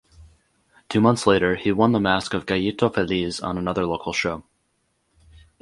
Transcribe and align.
Two 0.89 0.99
months 0.99 1.27
later 1.27 1.55
he 1.55 1.71
won 1.71 1.91
the 1.91 1.99
mask 1.99 2.33
of 2.33 2.47
Gallito 2.47 2.91
Feliz 2.91 3.39
on 3.39 3.55
another 3.55 3.85
local 3.85 4.13
show. 4.13 4.43